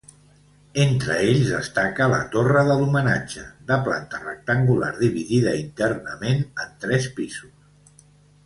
Entre 0.83 1.17
ells 1.25 1.49
destaca 1.55 2.07
la 2.13 2.17
Torre 2.37 2.63
de 2.69 2.77
l'Homenatge, 2.79 3.45
de 3.73 3.79
planta 3.89 4.23
rectangular 4.25 4.91
dividida 5.05 5.55
internament 5.63 6.45
en 6.65 6.77
tres 6.87 7.11
pisos. 7.21 8.07